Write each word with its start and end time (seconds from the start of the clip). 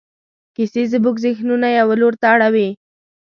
کیسې 0.55 0.83
زموږ 0.93 1.15
ذهنونه 1.25 1.67
یوه 1.79 1.95
لور 2.01 2.13
ته 2.21 2.25
اړوي. 2.35 2.69